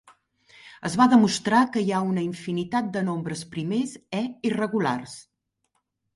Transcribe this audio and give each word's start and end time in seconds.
Es 0.87 0.95
va 1.01 1.05
demostrar 1.11 1.59
que 1.75 1.83
hi 1.87 1.93
ha 1.97 1.99
una 2.13 2.23
infinitat 2.29 2.89
de 2.97 3.05
nombres 3.11 3.45
primers 3.53 3.95
E-irregulars. 4.23 5.17